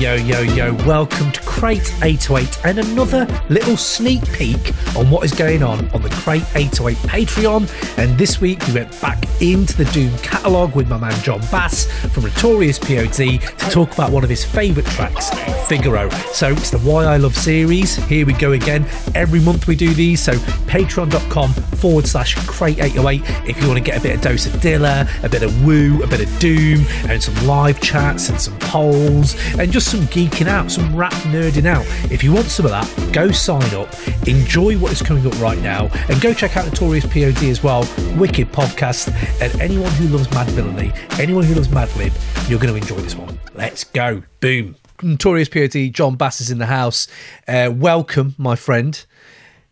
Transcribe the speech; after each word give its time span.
Yo, 0.00 0.14
yo, 0.14 0.40
yo, 0.40 0.72
welcome 0.86 1.30
to 1.30 1.42
Crate 1.42 1.92
808 2.02 2.64
and 2.64 2.78
another 2.78 3.26
little 3.50 3.76
sneak 3.76 4.22
peek 4.32 4.72
on 4.96 5.10
what 5.10 5.26
is 5.26 5.34
going 5.34 5.62
on 5.62 5.90
on 5.90 6.00
the 6.00 6.08
Crate 6.08 6.42
808 6.54 6.96
Patreon. 7.06 7.98
And 7.98 8.18
this 8.18 8.40
week 8.40 8.66
we 8.68 8.72
went 8.72 8.98
back 9.02 9.22
into 9.40 9.76
the 9.76 9.84
Doom 9.86 10.16
catalogue 10.18 10.76
with 10.76 10.88
my 10.88 10.98
man 10.98 11.18
Jon 11.22 11.40
Bass 11.50 11.86
from 12.12 12.24
Notorious 12.24 12.78
P.O.D. 12.78 13.38
to 13.38 13.70
talk 13.70 13.92
about 13.92 14.10
one 14.10 14.24
of 14.24 14.30
his 14.30 14.44
favourite 14.44 14.88
tracks, 14.90 15.30
Figaro. 15.68 16.08
So 16.32 16.52
it's 16.52 16.70
the 16.70 16.78
Why 16.78 17.04
I 17.04 17.16
Love 17.16 17.36
series. 17.36 17.96
Here 17.96 18.26
we 18.26 18.32
go 18.32 18.52
again. 18.52 18.86
Every 19.14 19.40
month 19.40 19.66
we 19.66 19.76
do 19.76 19.94
these. 19.94 20.22
So 20.22 20.32
patreon.com 20.32 21.52
forward 21.52 22.06
slash 22.06 22.34
Crate 22.46 22.78
808 22.78 23.48
if 23.48 23.60
you 23.60 23.68
want 23.68 23.78
to 23.78 23.84
get 23.84 23.98
a 23.98 24.02
bit 24.02 24.16
of 24.16 24.20
dose 24.20 24.46
of 24.46 24.52
Dilla, 24.54 25.08
a 25.24 25.28
bit 25.28 25.42
of 25.42 25.64
Woo, 25.64 26.02
a 26.02 26.06
bit 26.06 26.20
of 26.20 26.38
Doom, 26.38 26.84
and 27.08 27.22
some 27.22 27.46
live 27.46 27.80
chats 27.80 28.28
and 28.28 28.40
some 28.40 28.58
polls 28.58 29.34
and 29.58 29.72
just 29.72 29.90
some 29.90 30.00
geeking 30.02 30.46
out, 30.46 30.70
some 30.70 30.94
rap 30.94 31.12
nerding 31.24 31.66
out. 31.66 31.86
If 32.10 32.22
you 32.22 32.32
want 32.32 32.46
some 32.46 32.66
of 32.66 32.72
that, 32.72 33.12
go 33.12 33.30
sign 33.30 33.74
up, 33.74 33.88
enjoy 34.26 34.76
what 34.78 34.92
is 34.92 35.02
coming 35.02 35.26
up 35.26 35.38
right 35.40 35.58
now, 35.60 35.88
and 36.08 36.20
go 36.20 36.32
check 36.34 36.56
out 36.56 36.66
Notorious 36.66 37.06
P.O.D. 37.06 37.50
as 37.50 37.62
well. 37.62 37.80
Wicked 38.16 38.52
podcast. 38.52 39.08
And 39.40 39.60
anyone 39.60 39.90
who 39.92 40.08
loves 40.08 40.28
Madvillainy, 40.28 41.18
anyone 41.18 41.44
who 41.44 41.54
loves 41.54 41.68
Madlib, 41.68 42.12
you're 42.48 42.58
going 42.58 42.72
to 42.72 42.80
enjoy 42.80 43.00
this 43.02 43.14
one. 43.14 43.38
Let's 43.54 43.84
go. 43.84 44.22
Boom. 44.40 44.76
Notorious 45.02 45.48
P.O.D., 45.48 45.90
Jon 45.90 46.16
Bass 46.16 46.40
is 46.40 46.50
in 46.50 46.58
the 46.58 46.66
house. 46.66 47.08
Uh, 47.48 47.70
welcome, 47.74 48.34
my 48.36 48.56
friend. 48.56 49.04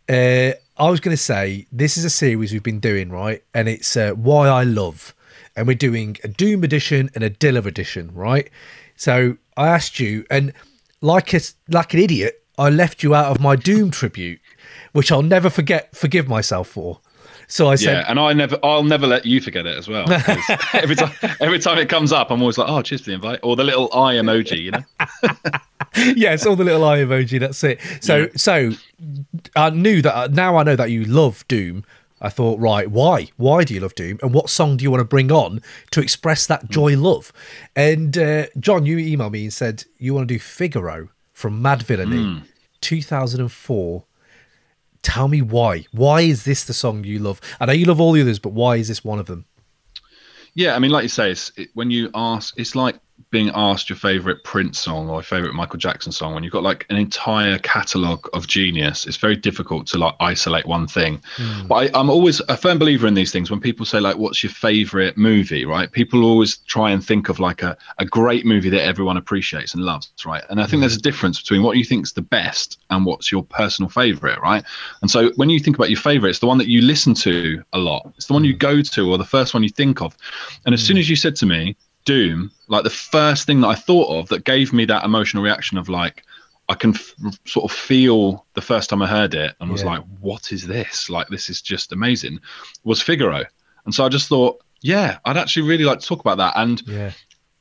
Uh, 0.07 0.53
I 0.77 0.89
was 0.89 0.99
going 0.99 1.15
to 1.15 1.21
say, 1.21 1.67
this 1.71 1.97
is 1.97 2.05
a 2.05 2.09
series 2.09 2.51
we've 2.51 2.63
been 2.63 2.79
doing, 2.79 3.09
right? 3.09 3.43
And 3.53 3.67
it's 3.67 3.95
uh, 3.95 4.11
Why 4.11 4.47
I 4.47 4.63
Love. 4.63 5.13
And 5.55 5.67
we're 5.67 5.75
doing 5.75 6.17
a 6.23 6.27
Doom 6.27 6.63
edition 6.63 7.09
and 7.13 7.23
a 7.23 7.29
Dilla 7.29 7.65
edition, 7.65 8.11
right? 8.13 8.49
So 8.95 9.37
I 9.57 9.67
asked 9.67 9.99
you, 9.99 10.25
and 10.31 10.53
like 11.01 11.33
a, 11.33 11.41
like 11.67 11.93
an 11.93 11.99
idiot, 11.99 12.43
I 12.57 12.69
left 12.69 13.03
you 13.03 13.13
out 13.13 13.27
of 13.27 13.39
my 13.39 13.55
Doom 13.55 13.91
tribute, 13.91 14.39
which 14.93 15.11
I'll 15.11 15.21
never 15.21 15.49
forget, 15.49 15.95
forgive 15.95 16.27
myself 16.27 16.69
for. 16.69 17.01
So 17.51 17.67
I 17.67 17.75
said, 17.75 17.91
yeah, 17.91 18.05
and 18.07 18.19
I 18.19 18.31
never, 18.33 18.59
I'll 18.63 18.83
never 18.83 19.07
let 19.07 19.25
you 19.25 19.41
forget 19.41 19.65
it 19.65 19.75
as 19.75 19.87
well. 19.87 20.05
every 20.73 20.95
time, 20.95 21.11
every 21.39 21.57
time 21.57 21.79
it 21.79 21.89
comes 21.89 22.11
up, 22.11 22.29
I'm 22.29 22.41
always 22.41 22.59
like, 22.59 22.69
"Oh, 22.69 22.83
cheers 22.83 23.01
for 23.01 23.09
the 23.09 23.15
invite," 23.15 23.39
or 23.41 23.55
the 23.55 23.63
little 23.63 23.89
eye 23.91 24.15
emoji, 24.15 24.61
you 24.61 24.71
know. 24.71 24.83
yes, 26.15 26.45
all 26.45 26.55
the 26.55 26.63
little 26.63 26.83
eye 26.83 26.99
emoji. 26.99 27.39
That's 27.39 27.63
it. 27.63 27.79
So, 28.01 28.17
yeah. 28.17 28.27
so 28.35 28.71
I 29.55 29.71
knew 29.71 29.99
that 30.03 30.31
now. 30.31 30.57
I 30.57 30.63
know 30.63 30.75
that 30.75 30.91
you 30.91 31.05
love 31.05 31.43
Doom. 31.47 31.83
I 32.21 32.29
thought, 32.29 32.59
right, 32.59 32.91
why? 32.91 33.29
Why 33.37 33.63
do 33.63 33.73
you 33.73 33.79
love 33.79 33.95
Doom? 33.95 34.19
And 34.21 34.31
what 34.31 34.49
song 34.49 34.77
do 34.77 34.83
you 34.83 34.91
want 34.91 35.01
to 35.01 35.05
bring 35.05 35.31
on 35.31 35.61
to 35.91 36.01
express 36.01 36.45
that 36.47 36.69
joy, 36.69 36.97
love? 36.97 37.33
And 37.75 38.15
uh, 38.15 38.45
Jon, 38.59 38.85
you 38.85 38.97
emailed 38.97 39.31
me 39.31 39.43
and 39.43 39.53
said 39.53 39.85
you 39.97 40.13
want 40.13 40.27
to 40.27 40.33
do 40.35 40.39
Figaro 40.39 41.09
from 41.33 41.63
Madvillainy, 41.63 42.41
mm. 42.41 42.43
2004. 42.81 44.03
Tell 45.01 45.27
me 45.27 45.41
why. 45.41 45.85
Why 45.91 46.21
is 46.21 46.43
this 46.43 46.65
the 46.65 46.73
song 46.73 47.03
you 47.03 47.19
love? 47.19 47.39
I 47.59 47.65
know 47.65 47.73
you 47.73 47.85
love 47.85 48.01
all 48.01 48.11
the 48.11 48.21
others, 48.21 48.39
but 48.39 48.53
why 48.53 48.75
is 48.77 48.87
this 48.87 49.03
one 49.03 49.19
of 49.19 49.27
them? 49.27 49.45
Yeah, 50.55 50.75
I 50.75 50.79
mean, 50.79 50.91
like 50.91 51.03
you 51.03 51.09
say, 51.09 51.31
it's 51.31 51.51
it, 51.57 51.69
when 51.73 51.89
you 51.91 52.09
ask, 52.13 52.53
it's 52.57 52.75
like 52.75 52.99
being 53.31 53.51
asked 53.53 53.89
your 53.89 53.97
favorite 53.97 54.43
Prince 54.43 54.79
song 54.79 55.07
or 55.09 55.21
favorite 55.21 55.53
Michael 55.53 55.77
Jackson 55.77 56.11
song, 56.11 56.33
when 56.33 56.43
you've 56.43 56.53
got 56.53 56.63
like 56.63 56.85
an 56.89 56.97
entire 56.97 57.59
catalog 57.59 58.27
of 58.33 58.47
genius, 58.47 59.05
it's 59.05 59.17
very 59.17 59.35
difficult 59.35 59.85
to 59.87 59.97
like 59.97 60.15
isolate 60.19 60.65
one 60.65 60.87
thing. 60.87 61.21
Mm. 61.37 61.67
But 61.67 61.95
I, 61.95 61.99
am 61.99 62.09
always 62.09 62.41
a 62.49 62.57
firm 62.57 62.79
believer 62.79 63.05
in 63.05 63.13
these 63.13 63.31
things. 63.31 63.51
When 63.51 63.59
people 63.59 63.85
say 63.85 63.99
like, 63.99 64.17
"What's 64.17 64.43
your 64.43 64.51
favorite 64.51 65.17
movie?" 65.17 65.65
Right? 65.65 65.91
People 65.91 66.23
always 66.23 66.57
try 66.57 66.91
and 66.91 67.05
think 67.05 67.29
of 67.29 67.39
like 67.39 67.61
a, 67.61 67.77
a 67.99 68.05
great 68.05 68.45
movie 68.45 68.69
that 68.69 68.83
everyone 68.83 69.17
appreciates 69.17 69.75
and 69.75 69.83
loves, 69.83 70.11
right? 70.25 70.43
And 70.49 70.59
I 70.59 70.65
think 70.65 70.79
mm. 70.79 70.81
there's 70.81 70.95
a 70.95 71.01
difference 71.01 71.39
between 71.39 71.61
what 71.61 71.77
you 71.77 71.83
think 71.83 72.05
is 72.05 72.13
the 72.13 72.21
best 72.21 72.79
and 72.89 73.05
what's 73.05 73.31
your 73.31 73.43
personal 73.43 73.89
favorite, 73.89 74.39
right? 74.41 74.63
And 75.01 75.11
so 75.11 75.31
when 75.35 75.49
you 75.49 75.59
think 75.59 75.77
about 75.77 75.89
your 75.89 75.99
favorite, 75.99 76.31
it's 76.31 76.39
the 76.39 76.47
one 76.47 76.57
that 76.57 76.67
you 76.67 76.81
listen 76.81 77.13
to 77.15 77.63
a 77.73 77.77
lot. 77.77 78.11
It's 78.17 78.25
the 78.25 78.33
one 78.33 78.43
you 78.43 78.53
hmm. 78.53 78.57
go 78.57 78.81
to 78.81 79.11
or 79.11 79.17
the 79.17 79.25
first 79.25 79.53
one 79.53 79.61
you 79.61 79.69
think 79.69 80.01
of. 80.01 80.17
And 80.65 80.73
as 80.73 80.83
soon 80.83 80.97
as 80.97 81.09
you 81.09 81.15
said 81.15 81.35
to 81.37 81.45
me, 81.45 81.75
Doom, 82.09 82.51
like 82.67 82.83
the 82.83 82.89
first 82.89 83.45
thing 83.45 83.61
that 83.61 83.67
I 83.67 83.75
thought 83.75 84.09
of 84.09 84.29
that 84.29 84.43
gave 84.43 84.73
me 84.73 84.83
that 84.85 85.05
emotional 85.05 85.43
reaction 85.43 85.77
of 85.77 85.89
like, 85.89 86.23
I 86.67 86.73
can 86.73 86.95
f- 86.95 87.13
sort 87.45 87.71
of 87.71 87.77
feel 87.77 88.47
the 88.55 88.61
first 88.61 88.89
time 88.89 89.03
I 89.03 89.07
heard 89.07 89.35
it 89.35 89.55
and 89.59 89.69
was 89.69 89.83
yeah. 89.83 89.89
like, 89.89 90.03
what 90.19 90.51
is 90.51 90.65
this? 90.65 91.07
Like, 91.07 91.27
this 91.27 91.51
is 91.51 91.61
just 91.61 91.91
amazing, 91.91 92.39
was 92.83 92.99
Figaro. 92.99 93.43
And 93.85 93.93
so 93.93 94.03
I 94.03 94.09
just 94.09 94.27
thought, 94.27 94.59
yeah, 94.81 95.19
I'd 95.23 95.37
actually 95.37 95.67
really 95.67 95.83
like 95.83 95.99
to 95.99 96.07
talk 96.07 96.19
about 96.19 96.39
that. 96.39 96.53
And 96.55 96.81
yeah. 96.87 97.11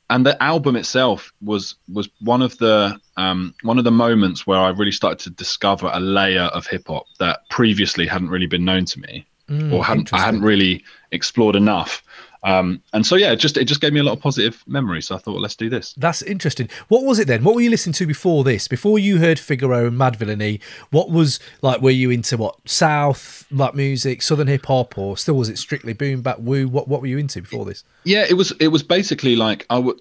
and 0.09 0.25
the 0.25 0.43
album 0.43 0.77
itself 0.77 1.31
was 1.43 1.75
was 1.93 2.09
one 2.21 2.41
of 2.41 2.57
the 2.57 2.99
um, 3.19 3.55
one 3.65 3.77
of 3.77 3.85
the 3.85 3.91
moments 3.91 4.47
where 4.47 4.59
I 4.59 4.71
really 4.71 4.93
started 4.93 5.19
to 5.25 5.31
discover 5.31 5.91
a 5.93 6.01
layer 6.01 6.49
of 6.55 6.67
hip 6.67 6.87
hop 6.87 7.05
that 7.19 7.41
previously 7.51 8.07
hadn't 8.07 8.31
really 8.31 8.47
been 8.47 8.65
known 8.65 8.87
to 8.87 9.01
me 9.01 9.27
mm, 9.49 9.73
or 9.73 9.85
hadn't 9.85 10.13
I 10.15 10.21
hadn't 10.21 10.43
really 10.43 10.85
explored 11.13 11.57
enough. 11.57 12.03
Um, 12.45 12.83
and 12.93 13.05
so 13.05 13.17
yeah, 13.17 13.33
it 13.33 13.37
just 13.37 13.57
it 13.57 13.65
just 13.65 13.81
gave 13.81 13.93
me 13.93 14.01
a 14.01 14.03
lot 14.03 14.13
of 14.13 14.21
positive 14.21 14.63
memories. 14.67 15.09
So 15.09 15.17
I 15.17 15.19
thought, 15.19 15.33
well, 15.33 15.43
let's 15.43 15.57
do 15.57 15.69
this. 15.69 15.95
That's 15.97 16.23
interesting. 16.23 16.69
What 16.89 17.05
was 17.05 17.19
it 17.19 17.27
then? 17.27 17.43
What 17.45 17.55
were 17.55 17.61
you 17.61 17.71
listening 17.71 17.95
to 17.95 18.07
before 18.07 18.45
this? 18.45 18.69
Before 18.69 18.99
you 18.99 19.19
heard 19.19 19.39
Figaro 19.39 19.87
and 19.89 19.99
Madvillainy, 19.99 20.61
what 20.91 21.11
was 21.11 21.41
like? 21.63 21.81
Were 21.81 21.91
you 21.91 22.11
into 22.11 22.37
what 22.37 22.57
South 22.69 23.45
like 23.51 23.75
music, 23.75 24.23
Southern 24.23 24.47
hip 24.47 24.67
hop, 24.67 24.97
or 24.97 25.17
still 25.17 25.35
was 25.35 25.49
it 25.49 25.59
strictly 25.59 25.93
boom 25.93 26.23
bap 26.23 26.39
woo? 26.39 26.69
What 26.69 26.89
what 26.89 27.01
were 27.01 27.07
you 27.07 27.19
into 27.19 27.43
before 27.43 27.65
this? 27.65 27.83
Yeah, 28.05 28.25
it 28.29 28.35
was 28.35 28.53
it 28.61 28.69
was 28.69 28.83
basically 28.83 29.35
like 29.35 29.67
I 29.71 29.79
would 29.79 29.99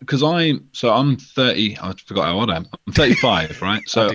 because 0.00 0.22
I 0.24 0.54
so 0.72 0.92
I'm 0.92 1.16
30. 1.16 1.78
I 1.80 1.92
forgot 2.04 2.24
how 2.24 2.40
old 2.40 2.50
I 2.50 2.56
am. 2.56 2.66
I'm 2.86 2.92
35, 2.92 3.62
right? 3.62 3.82
So 3.86 4.10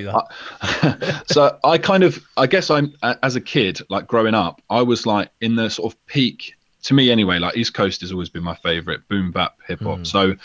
I, 0.62 1.22
so 1.28 1.58
I 1.64 1.78
kind 1.78 2.04
of 2.04 2.24
I 2.36 2.48
guess 2.48 2.70
I'm 2.70 2.94
as 3.02 3.36
a 3.36 3.42
kid 3.42 3.80
like 3.90 4.08
growing 4.08 4.34
up, 4.34 4.62
I 4.70 4.82
was 4.82 5.06
like 5.06 5.30
in 5.40 5.56
the 5.56 5.70
sort 5.70 5.94
of 5.94 6.06
peak 6.08 6.57
to 6.84 6.94
me 6.94 7.12
anyway, 7.12 7.40
like 7.40 7.58
East 7.58 7.74
Coast 7.74 8.02
has 8.02 8.12
always 8.12 8.30
been 8.30 8.44
my 8.44 8.56
favorite 8.56 9.08
boom 9.08 9.32
bap 9.32 9.58
hip 9.68 9.82
hop. 9.82 10.00
Mm. 10.00 10.08
So 10.08 10.36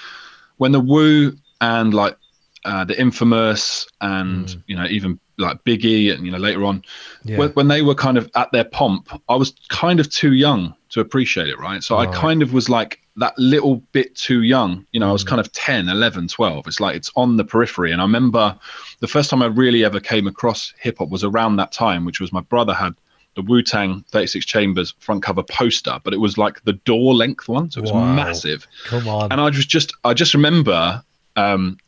when 0.57 0.73
the 0.73 0.81
Wu 0.81 1.37
and 1.61 1.95
like 1.95 2.17
uh, 2.65 2.85
the 2.85 2.99
Infamous 3.01 3.87
and 4.01 4.47
mm. 4.47 4.63
you 4.67 4.77
know 4.77 4.87
even 4.87 5.19
like 5.39 5.63
Biggie 5.65 6.15
and 6.15 6.25
you 6.25 6.31
know 6.31 6.39
later 6.39 6.65
on 6.65 6.85
yeah. 7.25 7.39
when, 7.39 7.51
when, 7.51 7.69
they 7.69 7.83
were 7.83 7.95
kind 7.95 8.17
of 8.19 8.31
at 8.35 8.53
their 8.53 8.65
pomp, 8.65 9.09
I 9.29 9.37
was 9.37 9.55
kind 9.69 9.99
of 9.99 10.11
too 10.11 10.33
young 10.35 10.75
to 10.91 11.01
appreciate 11.01 11.49
it, 11.49 11.59
right? 11.59 11.83
So 11.83 11.97
I 11.97 12.07
kind 12.07 12.43
of 12.43 12.53
was 12.53 12.69
like 12.69 13.01
that 13.17 13.37
little 13.39 13.77
bit 13.93 14.15
too 14.15 14.43
young. 14.43 14.87
You 14.93 15.01
know, 15.01 15.09
I 15.09 15.13
was 15.13 15.25
mm. 15.25 15.29
kind 15.29 15.41
of 15.41 15.51
10, 15.53 15.89
11, 15.89 16.29
12. 16.29 16.67
It's 16.67 16.81
like 16.81 16.97
it's 16.97 17.11
on 17.17 17.37
the 17.37 17.45
periphery. 17.45 17.93
And 17.93 18.01
I 18.01 18.05
remember 18.05 18.59
the 19.01 19.09
first 19.09 19.31
time 19.31 19.43
I 19.43 19.47
really 19.47 19.85
ever 19.85 20.01
came 20.01 20.27
across 20.27 20.73
hip 20.79 20.99
hop 20.99 21.09
was 21.09 21.25
around 21.25 21.57
that 21.57 21.73
time, 21.73 22.05
which 22.05 22.21
was 22.21 22.33
my 22.33 22.41
brother 22.43 22.75
had 22.75 22.95
the 23.35 23.43
Wu 23.43 23.63
Tang 23.63 24.05
36 24.11 24.45
Chambers 24.45 24.95
front 24.99 25.23
cover 25.23 25.43
poster, 25.43 25.99
but 26.05 26.13
it 26.13 26.19
was 26.19 26.37
like 26.37 26.63
the 26.65 26.75
door 26.75 27.15
length 27.15 27.49
one, 27.49 27.71
so 27.71 27.79
it 27.79 27.83
was 27.83 27.93
wow. 27.93 28.15
massive. 28.15 28.67
Come 28.85 29.09
on! 29.09 29.33
And 29.33 29.41
I 29.41 29.45
was 29.45 29.67
just, 29.67 29.95
I 30.05 30.15
just 30.15 30.35
remember 30.35 31.03
um, 31.37 31.79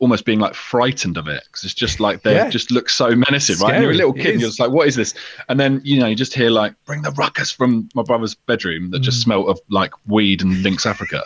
almost 0.00 0.24
being 0.24 0.40
like 0.40 0.54
frightened 0.54 1.16
of 1.16 1.28
it 1.28 1.42
because 1.46 1.64
it's 1.64 1.74
just 1.74 2.00
like 2.00 2.22
they 2.22 2.34
yeah. 2.34 2.50
just 2.50 2.70
look 2.70 2.88
so 2.88 3.14
menacing, 3.14 3.58
right? 3.58 3.74
And 3.74 3.82
you're 3.82 3.92
a 3.92 3.96
little 3.96 4.12
kid, 4.12 4.32
and 4.32 4.40
you're 4.40 4.50
just 4.50 4.60
like, 4.60 4.70
"What 4.70 4.88
is 4.88 4.96
this?" 4.96 5.14
And 5.48 5.58
then 5.58 5.80
you 5.84 5.98
know, 5.98 6.06
you 6.06 6.16
just 6.16 6.34
hear 6.34 6.50
like, 6.50 6.74
"Bring 6.84 7.02
the 7.02 7.12
ruckus" 7.12 7.50
from 7.50 7.88
my 7.94 8.02
brother's 8.02 8.34
bedroom 8.34 8.90
that 8.90 9.00
just 9.00 9.20
mm. 9.20 9.24
smelt 9.24 9.48
of 9.48 9.60
like 9.70 9.92
weed 10.06 10.42
and 10.42 10.62
Lynx 10.62 10.84
Africa, 10.86 11.22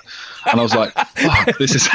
and 0.51 0.61
I 0.61 0.63
was 0.63 0.75
like, 0.75 0.93
"Fuck, 1.17 1.59
this 1.59 1.75
is." 1.75 1.89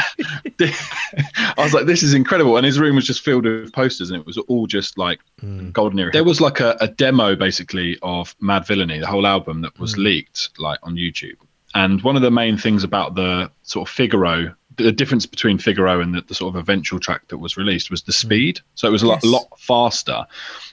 I 0.59 1.53
was 1.57 1.73
like, 1.73 1.85
"This 1.85 2.03
is 2.03 2.13
incredible," 2.13 2.57
and 2.57 2.66
his 2.66 2.79
room 2.79 2.95
was 2.95 3.06
just 3.06 3.22
filled 3.22 3.45
with 3.45 3.72
posters, 3.73 4.09
and 4.09 4.19
it 4.19 4.25
was 4.25 4.38
all 4.38 4.67
just 4.67 4.97
like 4.97 5.19
mm. 5.41 5.72
golden 5.72 6.00
era. 6.00 6.12
There 6.12 6.23
was 6.23 6.41
like 6.41 6.59
a, 6.59 6.75
a, 6.81 6.88
demo 6.88 7.35
basically 7.35 7.97
of 8.01 8.38
Madvillainy, 8.39 9.00
the 9.00 9.07
whole 9.07 9.25
album 9.25 9.62
that 9.62 9.77
was 9.80 9.95
mm. 9.95 10.03
leaked 10.03 10.50
like 10.59 10.80
on 10.83 10.95
YouTube. 10.95 11.38
And 11.75 12.01
one 12.03 12.15
of 12.15 12.21
the 12.21 12.30
main 12.30 12.57
things 12.57 12.83
about 12.83 13.15
the 13.15 13.50
sort 13.63 13.88
of 13.88 13.94
Figaro 13.94 14.53
the 14.77 14.91
difference 14.91 15.25
between 15.25 15.57
Figaro 15.57 16.01
and 16.01 16.15
the, 16.15 16.21
the, 16.21 16.35
sort 16.35 16.55
of 16.55 16.59
eventual 16.59 16.99
track 16.99 17.27
that 17.29 17.37
was 17.37 17.57
released 17.57 17.91
was 17.91 18.03
the 18.03 18.11
mm. 18.11 18.15
speed. 18.15 18.59
So 18.75 18.87
it 18.87 18.91
was 18.91 19.03
a 19.03 19.07
lot, 19.07 19.19
yes. 19.23 19.31
lot 19.31 19.59
faster, 19.59 20.25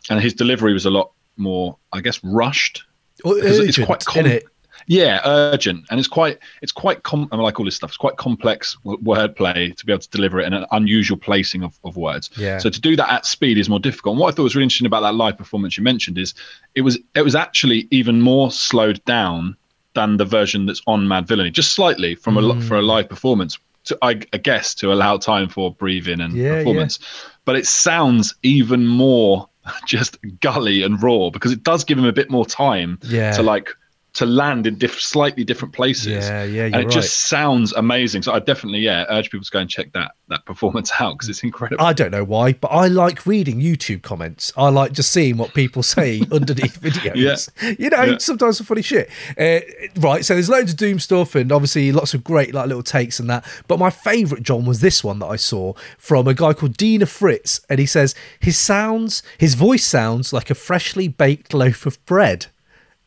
and 0.09 0.21
his 0.21 0.35
delivery 0.35 0.73
was 0.73 0.87
a 0.87 0.91
lot 0.91 1.13
more, 1.37 1.77
I 1.93 2.01
guess, 2.01 2.23
rushed. 2.23 2.85
Well, 3.25 3.37
urgent, 3.39 3.69
it's 3.69 3.79
quite 3.79 4.05
com- 4.05 4.27
it? 4.27 4.45
Yeah, 4.87 5.21
urgent, 5.25 5.85
and 5.91 5.99
it's 5.99 6.09
quite, 6.09 6.39
it's 6.63 6.73
quite. 6.73 7.03
Com- 7.03 7.29
I, 7.31 7.37
mean, 7.37 7.45
like 7.45 7.59
all 7.59 7.65
this 7.65 7.77
stuff. 7.77 7.91
It's 7.91 7.97
quite 7.97 8.17
complex 8.17 8.77
wordplay 8.85 9.77
to 9.77 9.87
be 9.87 9.93
able 9.93 10.01
to 10.01 10.11
deliver 10.11 10.41
it 10.41 10.47
in 10.47 10.53
an 10.53 10.67
unusual 10.73 11.17
placing 11.17 11.63
of, 11.63 11.79
of 11.85 11.97
words. 11.97 12.31
Yeah. 12.37 12.59
So 12.59 12.71
to 12.71 12.81
do 12.81 12.97
that 12.97 13.13
at 13.13 13.27
speed 13.27 13.59
is 13.59 13.69
more 13.69 13.79
difficult. 13.79 14.15
And 14.15 14.21
what 14.21 14.33
I 14.33 14.37
thought 14.37 14.45
was 14.45 14.57
really 14.57 14.65
interesting 14.65 14.87
about 14.87 15.03
that 15.03 15.15
live 15.15 15.37
performance 15.37 15.77
you 15.77 15.85
mentioned 15.85 16.19
is 16.19 16.35
it 16.75 16.81
was, 16.81 16.99
it 17.15 17.23
was 17.23 17.35
actually 17.35 17.89
even 17.91 18.21
more 18.21 18.51
slowed 18.51 19.05
down 19.05 19.57
than 19.95 20.17
the 20.17 20.25
version 20.25 20.67
that's 20.67 20.83
on 20.87 21.07
Madvillainy, 21.07 21.53
just 21.53 21.75
slightly 21.75 22.15
from 22.15 22.37
a 22.37 22.43
mm. 22.43 22.63
for 22.67 22.77
a 22.77 22.83
live 22.83 23.09
performance, 23.09 23.59
to, 23.85 23.99
I, 24.03 24.21
I, 24.33 24.39
guess 24.39 24.75
to 24.77 24.93
allow 24.93 25.17
time 25.17 25.49
for 25.49 25.75
breathing 25.75 26.21
and 26.21 26.35
yeah, 26.35 26.59
performance. 26.59 26.99
Yeah. 27.01 27.31
But 27.45 27.57
it 27.57 27.67
sounds 27.67 28.35
even 28.43 28.87
more 28.87 29.49
just 29.87 30.19
gully 30.41 30.83
and 30.83 31.03
raw 31.03 31.31
because 31.31 31.53
it 31.53 31.63
does 31.63 31.85
give 31.85 31.99
him 31.99 32.05
a 32.05 32.13
bit 32.13 32.31
more 32.31 32.47
time 32.47 32.99
yeah. 33.03 33.33
to 33.33 33.43
like 33.43 33.75
to 34.15 34.27
land 34.27 34.67
in 34.67 34.77
diff- 34.77 35.01
slightly 35.01 35.45
different 35.45 35.73
places. 35.73 36.29
Yeah, 36.29 36.43
yeah, 36.45 36.65
and 36.67 36.75
it 36.75 36.79
right. 36.79 36.91
just 36.91 37.29
sounds 37.29 37.73
amazing. 37.75 38.23
So 38.23 38.33
I 38.33 38.41
definitely, 38.41 38.81
yeah, 38.81 39.05
urge 39.09 39.31
people 39.31 39.45
to 39.45 39.51
go 39.51 39.61
and 39.61 39.71
check 39.71 39.93
that 39.93 40.13
that 40.29 40.45
performance 40.47 40.91
out 41.01 41.15
because 41.15 41.29
it's 41.29 41.43
incredible. 41.43 41.85
I 41.85 41.93
don't 41.93 42.11
know 42.11 42.25
why, 42.25 42.53
but 42.55 42.69
I 42.69 42.87
like 42.89 43.27
reading 43.27 43.61
YouTube 43.61 44.03
comments. 44.03 44.53
I 44.57 44.69
like 44.69 44.93
just 44.93 45.13
seeing 45.13 45.37
what 45.37 45.55
people 45.55 45.83
say 45.83 46.23
underneath 46.33 46.81
videos. 46.81 47.51
Yeah. 47.63 47.75
You 47.79 47.91
know, 47.91 48.03
Yeah. 48.05 48.19
sometimes 48.19 48.57
some 48.59 48.67
funny 48.67 48.83
shit. 48.83 49.11
Uh, 49.39 49.61
right, 49.97 50.25
so 50.25 50.35
there's 50.35 50.49
loads 50.49 50.73
of 50.73 50.77
Doom 50.77 50.99
stuff 50.99 51.35
and 51.35 51.51
obviously 51.53 51.91
lots 51.93 52.15
of 52.15 52.23
great 52.25 52.55
like 52.55 52.67
little 52.67 52.83
takes 52.83 53.19
and 53.21 53.29
that. 53.31 53.45
But 53.69 53.79
my 53.79 53.91
favourite, 53.91 54.43
Jon, 54.45 54.65
was 54.67 54.81
this 54.81 55.03
one 55.03 55.19
that 55.21 55.27
I 55.27 55.37
saw 55.37 55.73
from 55.99 56.29
a 56.29 56.35
guy 56.35 56.53
called 56.53 56.77
Dina 56.77 57.07
Fritz, 57.07 57.61
and 57.69 57.79
he 57.81 57.87
says 57.87 58.15
his 58.41 58.57
sounds, 58.57 59.23
his 59.39 59.55
voice 59.55 59.85
sounds 59.85 60.33
like 60.33 60.51
a 60.51 60.55
freshly 60.55 61.09
baked 61.09 61.55
loaf 61.55 61.87
of 61.87 62.05
bread. 62.07 62.47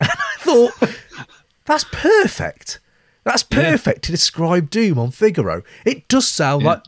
And 0.00 0.10
I 0.10 0.36
thought 0.38 0.72
that's 1.64 1.84
perfect. 1.92 2.80
That's 3.24 3.42
perfect 3.42 4.02
to 4.04 4.12
describe 4.12 4.68
Doom 4.70 4.98
on 4.98 5.10
Figaro. 5.10 5.62
It 5.86 6.06
does 6.08 6.28
sound 6.28 6.62
Yeah. 6.62 6.68
like 6.68 6.82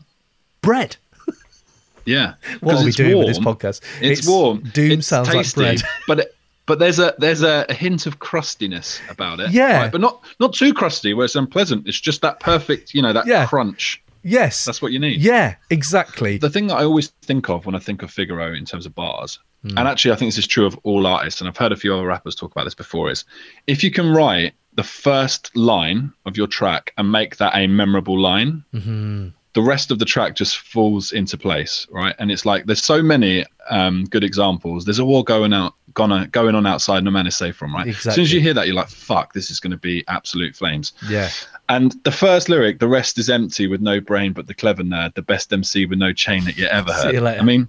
bread. 0.61 0.97
yeah, 2.05 2.35
What 2.61 2.75
are 2.75 2.85
we 2.85 2.91
doing 2.91 3.17
with 3.17 3.27
this 3.27 3.39
podcast? 3.39 3.81
It's, 4.01 4.19
It's- 4.21 4.27
warm. 4.27 4.59
Doom 4.73 4.91
it's 4.99 5.07
sounds 5.07 5.27
like 5.29 5.37
tasty, 5.37 5.61
bread. 5.61 5.81
but 6.07 6.19
it, 6.19 6.35
but 6.67 6.79
there's 6.79 6.99
a 6.99 7.15
there's 7.17 7.41
a, 7.43 7.65
a 7.69 7.73
hint 7.73 8.05
of 8.05 8.19
crustiness 8.19 8.99
about 9.09 9.39
it. 9.39 9.51
Yeah. 9.51 9.83
right? 9.83 9.91
but 9.91 10.01
not 10.01 10.23
not 10.39 10.53
too 10.53 10.73
crusty 10.73 11.13
where 11.13 11.25
it's 11.25 11.35
unpleasant. 11.35 11.87
It's 11.87 11.99
just 11.99 12.21
that 12.21 12.39
perfect, 12.39 12.93
you 12.93 13.01
know, 13.01 13.13
that 13.13 13.25
Yeah. 13.25 13.45
crunch. 13.47 14.03
Yes. 14.27 14.65
That's 14.65 14.81
what 14.81 14.91
you 14.91 14.99
need. 14.99 15.19
Yeah, 15.21 15.55
exactly. 15.69 16.37
the 16.37 16.49
thing 16.49 16.67
that 16.67 16.75
I 16.75 16.83
always 16.83 17.07
think 17.21 17.49
of 17.49 17.65
when 17.65 17.75
I 17.75 17.79
think 17.79 18.01
of 18.03 18.11
Figaro 18.11 18.53
in 18.53 18.65
terms 18.65 18.85
of 18.85 18.93
bars, 18.95 19.39
Hmm. 19.63 19.77
and 19.77 19.87
actually 19.87 20.11
I 20.11 20.15
think 20.17 20.27
this 20.29 20.37
is 20.37 20.45
true 20.47 20.65
of 20.67 20.77
all 20.83 21.07
artists, 21.07 21.41
and 21.41 21.47
I've 21.49 21.57
heard 21.57 21.71
a 21.71 21.75
few 21.75 21.91
other 21.93 22.05
rappers 22.05 22.35
talk 22.35 22.51
about 22.51 22.65
this 22.65 22.75
before, 22.75 23.09
is 23.09 23.25
if 23.65 23.83
you 23.83 23.89
can 23.89 24.11
write 24.13 24.53
the 24.75 24.83
first 24.83 25.55
line 25.55 26.11
of 26.27 26.37
your 26.37 26.45
track 26.45 26.93
and 26.97 27.11
make 27.11 27.37
that 27.37 27.55
a 27.55 27.65
memorable 27.65 28.19
line, 28.19 28.63
Mm-hmm. 28.73 29.29
the 29.53 29.61
rest 29.63 29.89
of 29.89 29.97
the 29.97 30.05
track 30.05 30.35
just 30.35 30.57
falls 30.59 31.11
into 31.11 31.35
place, 31.37 31.87
right? 31.89 32.13
And 32.19 32.29
it's 32.29 32.45
like 32.45 32.67
there's 32.67 32.83
so 32.83 33.01
many 33.01 33.43
um, 33.71 34.03
good 34.05 34.23
examples. 34.23 34.85
There's 34.85 34.99
a 34.99 35.05
war 35.05 35.23
going 35.23 35.51
out, 35.53 35.73
gonna 35.95 36.27
going 36.27 36.53
on 36.53 36.67
outside, 36.67 37.03
no 37.03 37.09
man 37.09 37.25
is 37.25 37.35
safe 37.35 37.55
from, 37.55 37.73
right? 37.73 37.87
As 37.87 38.13
soon 38.13 38.21
as 38.25 38.31
you 38.31 38.39
hear 38.39 38.53
that, 38.53 38.67
you're 38.67 38.75
like, 38.75 38.89
fuck, 38.89 39.33
this 39.33 39.49
is 39.49 39.59
going 39.59 39.71
to 39.71 39.77
be 39.77 40.03
absolute 40.07 40.55
flames. 40.55 40.93
yeah. 41.09 41.29
And 41.69 41.95
the 42.03 42.11
first 42.11 42.47
lyric, 42.49 42.79
the 42.79 42.87
rest 42.87 43.17
is 43.17 43.29
empty 43.29 43.67
with 43.67 43.81
no 43.81 43.99
brain, 43.99 44.31
but 44.33 44.47
the 44.47 44.53
clever 44.53 44.83
nerd, 44.83 45.15
the 45.15 45.21
best 45.21 45.51
MC 45.51 45.85
with 45.85 45.99
no 45.99 46.13
chain 46.13 46.45
that 46.45 46.57
you 46.57 46.65
ever 46.67 46.91
heard. 46.93 47.09
See 47.09 47.13
you 47.15 47.21
later. 47.21 47.41
I 47.41 47.43
mean, 47.43 47.67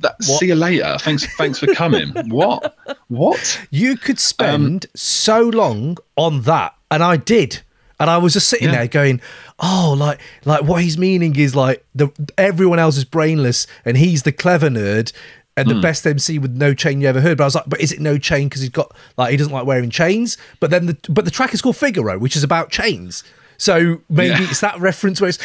that, 0.00 0.22
see 0.22 0.46
you 0.46 0.54
later. 0.54 0.96
Thanks, 1.00 1.26
thanks 1.36 1.58
for 1.58 1.66
coming. 1.74 2.10
what? 2.28 2.76
What? 3.08 3.60
You 3.70 3.96
could 3.96 4.20
spend 4.20 4.84
um, 4.86 4.90
so 4.94 5.40
long 5.42 5.96
on 6.16 6.42
that, 6.42 6.74
and 6.90 7.02
I 7.02 7.16
did. 7.16 7.62
And 7.98 8.10
I 8.10 8.18
was 8.18 8.34
just 8.34 8.48
sitting 8.48 8.68
Yeah. 8.68 8.76
there 8.76 8.88
going, 8.88 9.22
"Oh, 9.58 9.94
like, 9.98 10.20
like 10.44 10.64
what 10.64 10.82
he's 10.82 10.98
meaning 10.98 11.34
is 11.36 11.56
like 11.56 11.82
the 11.94 12.10
everyone 12.36 12.78
else 12.78 12.98
is 12.98 13.06
brainless, 13.06 13.66
and 13.86 13.96
he's 13.96 14.22
the 14.22 14.32
clever 14.32 14.68
nerd, 14.68 15.12
and 15.56 15.68
the 15.70 15.80
best 15.80 16.06
MC 16.06 16.38
with 16.38 16.52
no 16.52 16.74
chain 16.74 17.00
you 17.00 17.08
ever 17.08 17.20
heard." 17.20 17.38
But 17.38 17.44
I 17.44 17.46
was 17.46 17.54
like, 17.54 17.68
"But 17.68 17.80
is 17.80 17.92
it 17.92 18.00
no 18.00 18.18
chain 18.18 18.48
because 18.48 18.60
he's 18.60 18.70
got 18.70 18.94
like 19.16 19.30
he 19.30 19.36
doesn't 19.36 19.52
like 19.52 19.66
wearing 19.66 19.90
chains?" 19.90 20.36
But 20.60 20.70
then 20.70 20.86
the 20.86 20.96
but 21.08 21.24
the 21.24 21.30
track 21.30 21.54
is 21.54 21.62
called 21.62 21.76
Figaro, 21.76 22.18
which 22.18 22.36
is 22.36 22.42
about 22.44 22.70
chains. 22.70 23.24
So 23.58 24.00
maybe 24.08 24.42
Yeah. 24.42 24.50
it's 24.50 24.60
that 24.60 24.78
reference 24.80 25.20
where 25.20 25.28
it's. 25.30 25.38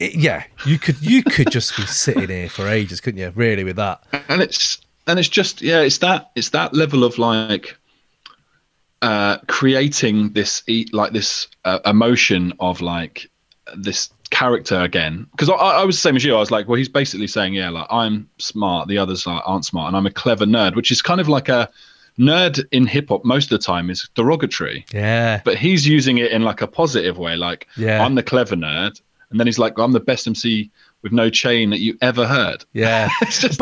It, 0.00 0.16
yeah, 0.16 0.42
you 0.66 0.78
could 0.80 1.00
you 1.00 1.22
could 1.22 1.50
just 1.50 1.76
be 1.76 1.86
sitting 1.86 2.28
here 2.28 2.48
for 2.48 2.66
ages, 2.66 3.00
couldn't 3.00 3.20
you? 3.20 3.30
Really, 3.36 3.62
with 3.62 3.76
that. 3.76 4.02
And 4.28 4.42
it's 4.42 4.80
and 5.06 5.18
it's 5.18 5.28
just 5.28 5.62
yeah, 5.62 5.80
it's 5.80 5.98
that 5.98 6.30
it's 6.34 6.50
that 6.50 6.74
level 6.74 7.04
of 7.04 7.18
like 7.18 7.76
uh 9.00 9.38
creating 9.48 10.32
this 10.32 10.62
like 10.92 11.12
this 11.12 11.48
uh, 11.64 11.78
emotion 11.86 12.52
of 12.60 12.80
like 12.80 13.28
this 13.76 14.10
character 14.42 14.80
again. 14.80 15.26
Because 15.30 15.48
I, 15.48 15.54
I 15.54 15.84
was 15.84 15.96
the 15.96 16.00
same 16.00 16.16
as 16.16 16.24
you. 16.24 16.34
I 16.34 16.40
was 16.40 16.50
like 16.50 16.66
well 16.68 16.76
he's 16.76 16.88
basically 16.88 17.26
saying 17.28 17.54
yeah 17.54 17.70
like 17.70 17.86
i'm 17.90 18.28
smart 18.38 18.88
the 18.88 18.98
others 18.98 19.26
like, 19.26 19.42
aren't 19.46 19.64
smart 19.64 19.88
and 19.88 19.96
i'm 19.96 20.06
a 20.06 20.10
clever 20.10 20.44
nerd 20.44 20.74
which 20.74 20.90
is 20.90 21.00
kind 21.02 21.20
of 21.20 21.28
like 21.28 21.48
a 21.48 21.68
nerd 22.18 22.62
in 22.72 22.86
hip-hop 22.86 23.24
most 23.24 23.50
of 23.52 23.58
the 23.58 23.64
time 23.64 23.88
is 23.90 24.08
derogatory. 24.14 24.84
Yeah, 24.92 25.40
but 25.44 25.56
he's 25.56 25.86
using 25.86 26.18
it 26.18 26.30
in 26.32 26.42
like 26.42 26.60
a 26.60 26.66
positive 26.66 27.16
way 27.18 27.36
like 27.36 27.66
Yeah. 27.76 28.04
i'm 28.04 28.14
the 28.16 28.22
clever 28.22 28.56
nerd 28.56 29.00
and 29.30 29.38
then 29.38 29.46
he's 29.46 29.58
like 29.58 29.78
i'm 29.78 29.92
the 29.92 30.00
best 30.00 30.26
mc 30.26 30.70
with 31.02 31.12
no 31.12 31.28
chain 31.28 31.70
that 31.70 31.80
you 31.80 31.96
ever 32.00 32.26
heard 32.26 32.64
yeah. 32.72 33.08
just 33.24 33.60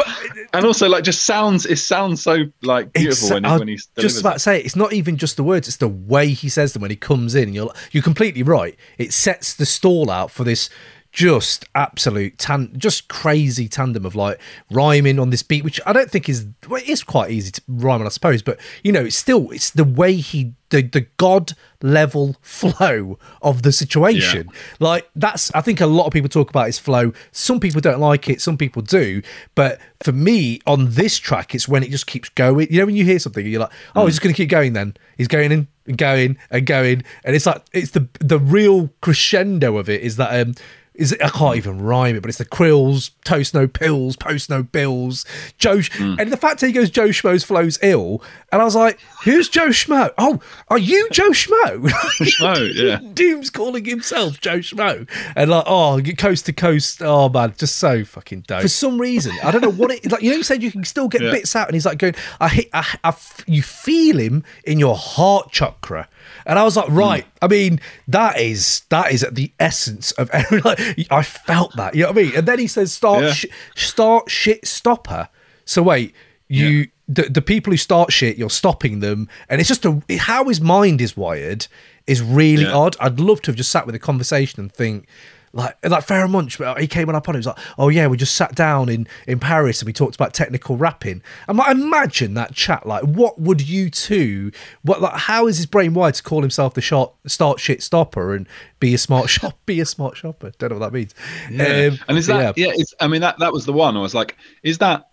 and 0.52 0.66
also 0.66 0.88
like 0.88 1.04
just 1.04 1.24
sounds 1.24 1.66
it 1.66 1.78
sounds 1.78 2.22
so 2.22 2.44
like 2.62 2.92
beautiful 2.92 3.30
when, 3.30 3.44
he, 3.44 3.50
when 3.50 3.68
he's 3.68 3.88
just 3.98 4.20
about 4.20 4.34
to 4.34 4.38
say 4.38 4.60
it's 4.60 4.76
not 4.76 4.92
even 4.92 5.16
just 5.16 5.36
the 5.36 5.44
words; 5.44 5.68
it's 5.68 5.76
the 5.76 5.88
way 5.88 6.28
he 6.28 6.48
says 6.48 6.72
them 6.72 6.82
when 6.82 6.90
he 6.90 6.96
comes 6.96 7.34
in. 7.34 7.52
You're 7.52 7.72
you're 7.92 8.02
completely 8.02 8.42
right. 8.42 8.76
It 8.98 9.12
sets 9.12 9.54
the 9.54 9.66
stall 9.66 10.10
out 10.10 10.30
for 10.30 10.44
this 10.44 10.70
just 11.12 11.64
absolute 11.74 12.38
tan, 12.38 12.72
just 12.76 13.08
crazy 13.08 13.68
tandem 13.68 14.06
of 14.06 14.14
like 14.14 14.40
rhyming 14.70 15.18
on 15.18 15.30
this 15.30 15.42
beat, 15.42 15.64
which 15.64 15.80
I 15.86 15.92
don't 15.92 16.10
think 16.10 16.28
is 16.28 16.46
well, 16.68 16.80
it 16.80 16.88
is 16.88 17.02
quite 17.02 17.30
easy 17.30 17.50
to 17.52 17.62
rhyme 17.68 18.00
on, 18.00 18.06
I 18.06 18.10
suppose. 18.10 18.42
But 18.42 18.60
you 18.82 18.92
know, 18.92 19.04
it's 19.04 19.16
still 19.16 19.50
it's 19.50 19.70
the 19.70 19.84
way 19.84 20.14
he 20.14 20.54
the 20.70 20.82
the 20.82 21.06
god 21.16 21.52
level 21.82 22.36
flow 22.42 23.18
of 23.42 23.62
the 23.62 23.72
situation. 23.72 24.48
Like 24.78 25.08
that's 25.16 25.52
I 25.54 25.60
think 25.60 25.80
a 25.80 25.86
lot 25.86 26.06
of 26.06 26.12
people 26.12 26.28
talk 26.28 26.50
about 26.50 26.66
his 26.66 26.78
flow. 26.78 27.12
Some 27.32 27.60
people 27.60 27.80
don't 27.80 28.00
like 28.00 28.28
it, 28.28 28.40
some 28.40 28.56
people 28.56 28.82
do. 28.82 29.22
But 29.54 29.80
for 30.02 30.12
me, 30.12 30.60
on 30.66 30.90
this 30.92 31.18
track, 31.18 31.54
it's 31.54 31.68
when 31.68 31.82
it 31.82 31.90
just 31.90 32.06
keeps 32.06 32.28
going. 32.28 32.68
You 32.70 32.80
know, 32.80 32.86
when 32.86 32.96
you 32.96 33.04
hear 33.04 33.18
something, 33.18 33.44
you're 33.44 33.60
like, 33.60 33.72
oh, 33.96 34.06
he's 34.06 34.14
just 34.14 34.22
going 34.22 34.34
to 34.34 34.36
keep 34.36 34.50
going. 34.50 34.72
Then 34.72 34.96
he's 35.18 35.28
going 35.28 35.50
in 35.50 35.68
and 35.86 35.98
going 35.98 36.38
and 36.50 36.66
going, 36.66 37.02
and 37.24 37.34
it's 37.34 37.46
like 37.46 37.62
it's 37.72 37.90
the 37.90 38.08
the 38.20 38.38
real 38.38 38.90
crescendo 39.00 39.76
of 39.76 39.88
it 39.88 40.02
is 40.02 40.16
that 40.16 40.46
um. 40.46 40.54
Is 40.94 41.12
it, 41.12 41.24
I 41.24 41.28
can't 41.30 41.56
even 41.56 41.80
rhyme 41.80 42.16
it, 42.16 42.20
but 42.20 42.28
it's 42.28 42.38
the 42.38 42.44
Krills, 42.44 43.12
toast 43.24 43.54
no 43.54 43.66
pills, 43.68 44.16
post 44.16 44.50
no 44.50 44.62
bills, 44.62 45.24
Joe, 45.56 45.80
Sh- 45.80 45.96
hmm. 45.96 46.16
and 46.18 46.30
the 46.32 46.36
fact 46.36 46.60
that 46.60 46.66
he 46.66 46.72
goes 46.72 46.90
Joe 46.90 47.08
Schmo's 47.08 47.44
flows 47.44 47.78
ill, 47.80 48.22
and 48.52 48.60
I 48.60 48.64
was 48.64 48.74
like, 48.74 48.98
who's 49.24 49.48
Joe 49.48 49.68
Schmo? 49.68 50.12
Oh, 50.18 50.40
are 50.68 50.78
you 50.78 51.08
Joe 51.10 51.30
Schmo? 51.30 51.86
Schmo, 52.18 52.74
yeah. 52.74 52.98
Doom's 53.14 53.48
calling 53.50 53.84
himself 53.84 54.40
Joe 54.40 54.58
Schmo. 54.58 55.08
And 55.36 55.50
like, 55.50 55.64
oh, 55.66 56.00
coast 56.18 56.46
to 56.46 56.52
coast. 56.52 57.00
Oh, 57.02 57.28
man, 57.28 57.54
just 57.56 57.76
so 57.76 58.04
fucking 58.04 58.40
dope. 58.48 58.60
For 58.62 58.68
some 58.68 59.00
reason, 59.00 59.32
I 59.44 59.52
don't 59.52 59.62
know 59.62 59.70
what 59.70 59.92
it 59.92 60.10
like. 60.10 60.22
You 60.22 60.30
know, 60.32 60.36
you 60.38 60.42
said 60.42 60.62
you 60.62 60.72
can 60.72 60.84
still 60.84 61.08
get 61.08 61.22
Yeah. 61.22 61.30
bits 61.30 61.54
out, 61.54 61.68
and 61.68 61.74
he's 61.74 61.86
like 61.86 61.98
going, 61.98 62.14
I 62.40 62.48
hit, 62.48 62.68
I, 62.74 62.84
I 63.04 63.08
f- 63.08 63.44
you 63.46 63.62
feel 63.62 64.18
him 64.18 64.44
in 64.64 64.78
your 64.80 64.96
heart 64.96 65.52
chakra. 65.52 66.08
And 66.46 66.58
I 66.58 66.62
was 66.64 66.76
like, 66.76 66.88
hmm. 66.88 66.96
right. 66.96 67.26
I 67.42 67.48
mean, 67.48 67.80
that 68.08 68.38
is 68.40 68.82
that 68.90 69.12
is 69.12 69.22
at 69.24 69.34
the 69.34 69.52
essence 69.58 70.12
of 70.12 70.30
every. 70.30 70.60
Like, 70.64 70.78
I 71.10 71.22
felt 71.22 71.76
that. 71.76 71.94
You 71.94 72.02
know 72.02 72.08
what 72.10 72.18
I 72.18 72.22
mean? 72.22 72.36
And 72.36 72.46
then 72.46 72.58
he 72.58 72.66
says, 72.66 72.92
"Start, 72.92 73.22
Yeah. 73.22 73.32
sh- 73.32 73.46
start 73.74 74.30
shit, 74.30 74.66
stopper." 74.66 75.28
So 75.64 75.82
wait, 75.82 76.14
you 76.48 76.88
the 77.08 77.22
the 77.24 77.42
people 77.42 77.72
who 77.72 77.76
start 77.76 78.12
shit, 78.12 78.36
you're 78.36 78.50
stopping 78.50 79.00
them, 79.00 79.28
and 79.48 79.60
it's 79.60 79.68
just 79.68 79.84
a 79.84 80.00
how 80.18 80.44
his 80.48 80.60
mind 80.60 81.00
is 81.00 81.16
wired 81.16 81.66
is 82.06 82.20
really 82.22 82.64
Yeah. 82.64 82.72
odd. 82.72 82.96
I'd 83.00 83.20
love 83.20 83.40
to 83.42 83.50
have 83.50 83.56
just 83.56 83.70
sat 83.70 83.86
with 83.86 83.94
a 83.94 83.98
conversation 83.98 84.60
and 84.60 84.72
think. 84.72 85.06
Like 85.52 85.76
like 85.84 86.06
Pharoahe 86.06 86.30
Monch, 86.30 86.58
he 86.78 86.86
came 86.86 87.08
on 87.08 87.14
up 87.16 87.28
on 87.28 87.34
it. 87.34 87.38
He 87.38 87.40
was 87.40 87.46
like, 87.46 87.58
"Oh 87.76 87.88
yeah, 87.88 88.06
we 88.06 88.16
just 88.16 88.36
sat 88.36 88.54
down 88.54 88.88
in 88.88 89.08
in 89.26 89.40
Paris 89.40 89.80
and 89.80 89.86
we 89.86 89.92
talked 89.92 90.14
about 90.14 90.32
technical 90.32 90.76
rapping." 90.76 91.22
I'm 91.48 91.56
like, 91.56 91.72
imagine 91.72 92.34
that 92.34 92.54
chat. 92.54 92.86
Like, 92.86 93.02
what 93.02 93.40
would 93.40 93.66
you 93.68 93.90
two? 93.90 94.52
What 94.82 95.00
like? 95.00 95.14
How 95.14 95.48
is 95.48 95.56
his 95.56 95.66
brain 95.66 95.92
wired 95.92 96.14
to 96.14 96.22
call 96.22 96.42
himself 96.42 96.74
the 96.74 96.80
shot 96.80 97.14
start 97.26 97.58
shit 97.58 97.82
stopper 97.82 98.34
and 98.34 98.46
be 98.78 98.94
a 98.94 98.98
smart 98.98 99.28
shop? 99.30 99.58
Be 99.66 99.80
a 99.80 99.86
smart 99.86 100.16
shopper. 100.16 100.52
Don't 100.58 100.70
know 100.70 100.78
what 100.78 100.92
that 100.92 100.96
means. 100.96 101.14
Yeah. 101.50 101.88
Um, 101.90 101.98
and 102.08 102.18
is 102.18 102.26
that 102.26 102.56
yeah. 102.56 102.72
it's 102.74 102.94
i 103.00 103.06
mean 103.06 103.20
that 103.20 103.38
that 103.38 103.52
was 103.52 103.64
the 103.64 103.72
one 103.72 103.96
i 103.96 104.00
was 104.00 104.14
like 104.14 104.36
is 104.62 104.78
that 104.78 105.10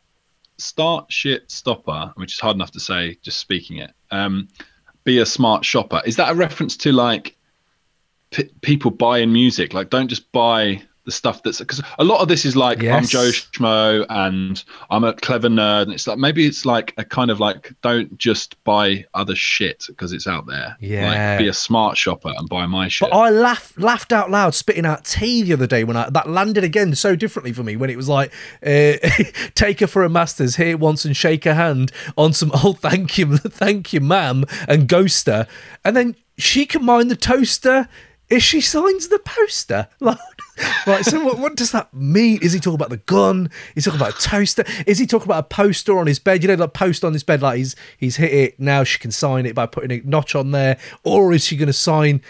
start 0.57 1.11
shit 1.11 1.49
stopper 1.49 2.11
which 2.15 2.33
is 2.33 2.39
hard 2.39 2.55
enough 2.55 2.71
to 2.71 2.79
say 2.79 3.17
just 3.21 3.39
speaking 3.39 3.77
it 3.77 3.91
um 4.11 4.47
be 5.03 5.19
a 5.19 5.25
smart 5.25 5.63
shopper 5.63 6.01
is 6.05 6.17
that 6.17 6.31
a 6.31 6.35
reference 6.35 6.75
to 6.75 6.91
like 6.91 7.36
p- 8.31 8.49
people 8.61 8.91
buying 8.91 9.31
music 9.31 9.73
like 9.73 9.89
don't 9.89 10.07
just 10.07 10.31
buy 10.31 10.81
the 11.05 11.11
stuff 11.11 11.41
that's 11.41 11.59
because 11.59 11.81
a 11.99 12.03
lot 12.03 12.19
of 12.19 12.27
this 12.27 12.43
is 12.43 12.57
like 12.57 12.79
I'm 12.79 12.83
Yes. 12.83 13.09
Joe 13.09 13.29
Schmo 13.29 14.05
and 14.09 14.61
I'm 14.89 15.05
a 15.05 15.13
clever 15.13 15.47
nerd 15.47 15.83
and 15.83 15.93
it's 15.93 16.05
like 16.05 16.17
maybe 16.17 16.45
it's 16.45 16.65
like 16.65 16.93
a 16.97 17.05
kind 17.05 17.31
of 17.31 17.39
like 17.39 17.73
don't 17.81 18.17
just 18.17 18.61
buy 18.65 19.05
other 19.13 19.33
shit 19.33 19.85
because 19.87 20.11
it's 20.11 20.27
out 20.27 20.47
there 20.47 20.75
Yeah. 20.81 21.09
like 21.29 21.39
be 21.39 21.47
a 21.47 21.53
smart 21.53 21.97
shopper 21.97 22.33
and 22.37 22.49
buy 22.49 22.65
my 22.65 22.89
shit 22.89 23.09
But 23.09 23.15
I 23.15 23.29
laughed 23.29 23.79
laughed 23.79 24.11
out 24.11 24.29
loud, 24.31 24.53
spitting 24.53 24.85
out 24.85 25.05
tea 25.05 25.43
the 25.43 25.53
other 25.53 25.65
day 25.65 25.85
when 25.85 25.95
I 25.95 26.09
that 26.09 26.29
landed 26.29 26.65
again 26.65 26.93
so 26.93 27.15
differently 27.15 27.53
for 27.53 27.63
me 27.63 27.77
when 27.77 27.89
it 27.89 27.95
was 27.95 28.09
like, 28.09 28.33
uh, 28.61 28.97
take 29.55 29.79
her 29.79 29.87
for 29.87 30.03
a 30.03 30.09
masters 30.09 30.57
here 30.57 30.75
once 30.75 31.05
and 31.05 31.15
shake 31.15 31.45
her 31.45 31.53
hand 31.53 31.93
on 32.17 32.33
some 32.33 32.51
old 32.65 32.79
thank 32.81 33.17
you, 33.17 33.37
thank 33.37 33.93
you, 33.93 34.01
ma'am, 34.01 34.43
and 34.67 34.89
ghost 34.89 35.27
her, 35.27 35.47
and 35.85 35.95
then 35.95 36.17
she 36.37 36.65
can 36.65 36.83
mind 36.83 37.09
the 37.09 37.15
toaster 37.15 37.87
if 38.29 38.43
she 38.43 38.61
signs 38.61 39.07
the 39.07 39.19
poster. 39.19 39.87
Like, 39.99 40.17
Right, 40.87 41.05
so 41.05 41.23
what, 41.23 41.37
what 41.37 41.55
does 41.55 41.71
that 41.71 41.93
mean? 41.93 42.39
Is 42.41 42.53
he 42.53 42.59
talking 42.59 42.75
about 42.75 42.89
the 42.89 42.97
gun? 42.97 43.51
Is 43.75 43.85
he 43.85 43.91
talking 43.91 44.01
about 44.01 44.17
a 44.17 44.27
toaster? 44.27 44.63
Is 44.87 44.97
he 44.97 45.05
talking 45.05 45.27
about 45.27 45.45
a 45.45 45.47
poster 45.47 45.97
on 45.99 46.07
his 46.07 46.17
bed? 46.17 46.41
You 46.41 46.47
know, 46.47 46.55
like 46.55 46.73
post 46.73 47.03
on 47.03 47.13
his 47.13 47.23
bed, 47.23 47.41
like 47.41 47.57
he's 47.57 47.75
he's 47.97 48.15
hit 48.15 48.33
it. 48.33 48.59
Now 48.59 48.83
she 48.83 48.97
can 48.97 49.11
sign 49.11 49.45
it 49.45 49.53
by 49.53 49.65
putting 49.67 49.91
a 49.91 50.01
notch 50.03 50.33
on 50.33 50.51
there, 50.51 50.79
or 51.03 51.33
is 51.33 51.45
she 51.45 51.57
going 51.57 51.67
to 51.67 51.73
sign? 51.73 52.21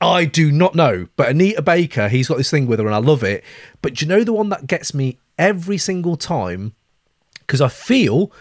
I 0.00 0.24
do 0.24 0.50
not 0.50 0.74
know. 0.74 1.08
But 1.16 1.30
Anita 1.30 1.62
Baker, 1.62 2.08
he's 2.08 2.28
got 2.28 2.36
this 2.36 2.50
thing 2.50 2.66
with 2.66 2.78
her, 2.78 2.86
and 2.86 2.94
I 2.94 2.98
love 2.98 3.22
it. 3.22 3.44
But 3.80 3.94
do 3.94 4.04
you 4.04 4.08
know 4.08 4.24
the 4.24 4.32
one 4.32 4.48
that 4.50 4.66
gets 4.66 4.92
me 4.92 5.18
every 5.38 5.78
single 5.78 6.16
time? 6.16 6.74
Because 7.38 7.60
I 7.60 7.68
feel, 7.68 8.32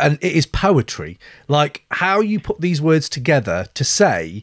and 0.00 0.18
it 0.20 0.32
is 0.32 0.46
poetry, 0.46 1.18
like 1.46 1.84
how 1.90 2.20
you 2.20 2.40
put 2.40 2.60
these 2.60 2.80
words 2.80 3.08
together 3.08 3.66
to 3.74 3.84
say, 3.84 4.42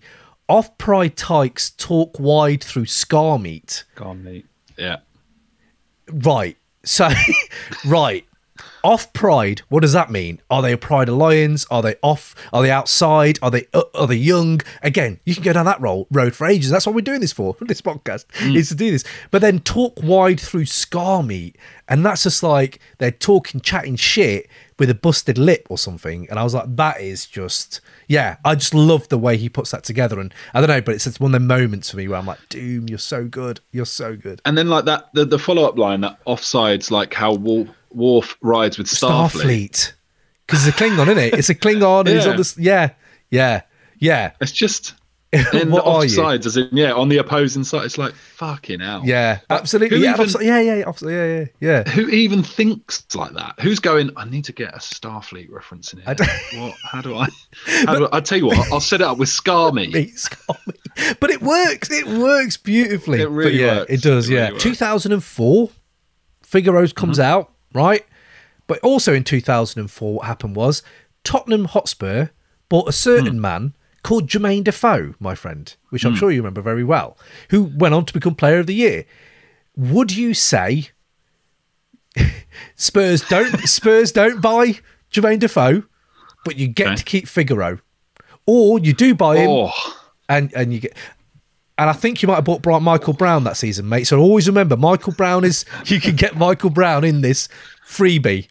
"Off 0.52 0.78
Pride 0.78 1.16
Tykes 1.16 1.70
talk 1.72 2.20
wide 2.20 2.62
through 2.62 2.86
scar 2.86 3.40
meat." 3.40 3.86
Scar 3.96 4.14
meat. 4.16 4.46
Yeah. 4.78 4.98
Right. 6.10 6.58
So, 6.84 7.10
right. 7.86 8.26
Off 8.84 9.12
Pride. 9.14 9.62
What 9.70 9.82
does 9.82 9.94
that 9.94 10.12
mean? 10.12 10.42
Are 10.50 10.62
they 10.62 10.74
a 10.74 10.78
Pride 10.78 11.10
Alliance? 11.10 11.66
Are 11.72 11.82
they 11.82 11.96
off? 12.02 12.36
Are 12.54 12.62
they 12.62 12.72
outside? 12.72 13.40
Are 13.42 13.52
they 13.52 13.68
uh, 13.74 13.84
are 13.96 14.08
they 14.08 14.16
young? 14.16 14.62
Again, 14.82 15.20
you 15.26 15.34
can 15.34 15.44
go 15.44 15.54
down 15.54 15.66
that 15.66 15.82
road 15.82 16.08
road 16.12 16.36
for 16.36 16.48
ages. 16.48 16.70
That's 16.70 16.86
what 16.86 16.96
we're 16.96 17.02
doing 17.02 17.22
this 17.22 17.34
for. 17.34 17.56
This 17.72 17.82
podcast 17.82 18.26
is 18.54 18.68
to 18.68 18.76
do 18.76 18.92
this. 18.92 19.06
But 19.30 19.42
then 19.42 19.60
talk 19.60 19.98
wide 20.04 20.42
through 20.42 20.66
scar 20.66 21.24
meat, 21.24 21.58
and 21.88 22.06
that's 22.06 22.24
just 22.24 22.44
like 22.44 22.80
they're 22.98 23.12
talking, 23.12 23.62
chatting 23.62 23.96
shit 23.96 24.50
with 24.78 24.90
a 24.90 24.96
busted 24.96 25.38
lip 25.38 25.68
or 25.70 25.78
something. 25.78 26.28
And 26.30 26.38
I 26.38 26.44
was 26.44 26.54
like, 26.54 26.76
that 26.76 27.00
is 27.00 27.26
just 27.28 27.80
yeah. 28.08 28.38
I 28.44 28.56
just 28.56 28.74
love 28.74 29.08
the 29.10 29.18
way 29.18 29.38
he 29.38 29.48
puts 29.48 29.72
that 29.72 29.84
together. 29.84 30.20
And 30.20 30.34
I 30.54 30.60
don't 30.60 30.70
know, 30.70 30.82
but 30.82 30.96
it's, 30.96 31.08
it's 31.08 31.20
one 31.20 31.34
of 31.34 31.40
the 31.40 31.48
moments 31.48 31.92
for 31.92 31.98
me 31.98 32.08
where 32.08 32.18
I'm 32.18 32.26
like, 32.26 32.40
Doom, 32.50 32.90
you're 32.90 32.98
so 32.98 33.26
good. 33.26 33.62
You're 33.72 33.86
so 33.86 34.16
good. 34.18 34.42
And 34.44 34.58
then 34.58 34.70
like 34.70 34.86
that, 34.86 35.14
the, 35.14 35.24
the 35.24 35.40
follow 35.40 35.64
up 35.64 35.78
line 35.78 36.02
that 36.02 36.18
offsides, 36.26 36.92
like 36.92 37.14
how 37.14 37.34
Wolf, 37.34 37.70
Worf 37.94 38.38
rides 38.42 38.78
with 38.78 38.88
Starfleet. 38.88 39.94
Because 40.48 40.68
it's 40.68 40.76
a 40.80 40.84
Klingon, 40.84 41.04
isn't 41.08 41.18
it? 41.18 41.34
It's 41.36 41.50
a 41.50 41.56
Klingon. 41.56 42.02
and 42.02 42.10
he's 42.10 42.26
Yeah. 42.26 42.32
on 42.32 42.38
this. 42.38 42.58
Yeah, 42.58 42.90
yeah, 43.30 43.62
yeah. 44.00 44.32
It's 44.42 44.52
just 44.52 44.94
in 45.32 45.72
what 45.72 45.86
are 45.86 46.02
offsides, 46.04 46.46
as 46.46 46.58
in 46.58 46.68
yeah, 46.74 46.92
on 46.92 47.08
the 47.08 47.16
opposing 47.18 47.64
side. 47.64 47.86
It's 47.86 47.98
like 47.98 48.14
fucking 48.14 48.82
hell. 48.82 49.02
Yeah, 49.06 49.40
absolutely. 49.50 50.00
who 50.00 50.04
Yeah, 50.04 50.22
even- 50.22 50.42
yeah, 50.46 50.60
yeah, 50.60 50.76
yeah, 50.76 51.26
yeah, 51.40 51.46
yeah. 51.62 51.84
Who 51.92 52.10
even 52.10 52.44
thinks 52.44 53.06
like 53.16 53.32
that? 53.36 53.58
Who's 53.62 53.80
going? 53.80 54.10
I 54.18 54.26
need 54.26 54.44
to 54.46 54.52
get 54.52 54.74
a 54.76 54.80
Starfleet 54.80 55.50
reference 55.50 55.94
in 55.94 56.00
here. 56.02 56.10
I 56.20 56.58
what? 56.60 56.76
How 56.92 57.00
do 57.02 57.16
I? 57.16 57.30
How 57.86 57.96
do 57.96 58.06
I? 58.08 58.10
I'll 58.12 58.22
tell 58.22 58.40
you 58.40 58.48
what. 58.48 58.58
I'll 58.74 58.82
set 58.82 59.00
it 59.00 59.08
up 59.08 59.18
with 59.18 59.30
Scar 59.30 59.72
Me. 59.72 60.08
Scar 60.10 60.58
meat. 60.68 61.16
But 61.22 61.30
it 61.30 61.42
works. 61.42 61.90
It 61.90 62.08
works 62.08 62.58
beautifully. 62.58 63.22
It 63.22 63.30
really 63.30 63.52
but 63.52 63.58
yeah, 63.58 63.76
works. 63.78 63.92
it 63.94 64.02
does. 64.02 64.30
It 64.30 64.34
yeah. 64.34 64.52
works. 64.52 64.64
2004, 64.64 65.70
Figaro's 66.46 66.92
comes 66.92 67.18
Mm-hmm. 67.20 67.32
out, 67.32 67.54
right? 67.74 68.06
But 68.68 68.80
also 68.80 69.14
in 69.14 69.24
2004, 69.24 70.14
what 70.14 70.26
happened 70.26 70.56
was 70.56 70.84
Tottenham 71.24 71.66
Hotspur 71.66 72.28
bought 72.70 72.88
a 72.88 72.94
certain 72.94 73.36
Hmm. 73.36 73.42
man 73.42 73.74
called 74.04 74.28
Jermaine 74.28 74.64
Defoe, 74.64 75.14
my 75.20 75.36
friend, 75.36 75.76
which 75.90 76.06
I'm 76.06 76.16
sure 76.16 76.32
you 76.32 76.40
remember 76.42 76.62
very 76.62 76.84
well, 76.84 77.18
who 77.50 77.64
went 77.64 77.94
on 77.94 78.06
to 78.06 78.14
become 78.14 78.34
Player 78.34 78.60
of 78.60 78.68
the 78.68 78.74
Year. 78.74 79.06
Would 79.76 80.16
you 80.16 80.34
say 80.34 80.90
Spurs 82.76 83.22
don't 83.28 83.60
Spurs 83.68 84.12
don't 84.12 84.42
buy 84.42 84.80
Jermaine 85.12 85.40
Defoe, 85.40 85.84
but 86.44 86.58
you 86.58 86.68
get 86.68 86.88
Okay. 86.88 86.96
to 86.96 87.04
keep 87.04 87.28
Figaro, 87.28 87.80
or 88.46 88.80
you 88.80 88.94
do 88.94 89.14
buy 89.16 89.38
him 89.38 89.50
Oh, 89.50 89.72
and 90.28 90.52
and 90.56 90.74
you 90.74 90.80
get. 90.80 90.94
And 91.82 91.90
I 91.90 91.94
think 91.94 92.22
you 92.22 92.28
might 92.28 92.36
have 92.36 92.44
bought 92.44 92.64
Michael 92.84 93.14
Brown 93.14 93.44
that 93.46 93.58
season, 93.58 93.90
mate. 93.90 94.04
So 94.04 94.20
always 94.20 94.48
remember, 94.48 94.78
Michael 94.78 95.14
Brown 95.14 95.44
is 95.44 95.66
you 95.86 96.00
can 96.00 96.16
get 96.16 96.38
Michael 96.38 96.70
Brown 96.70 97.04
in 97.04 97.22
this 97.22 97.50
freebie. 97.88 98.48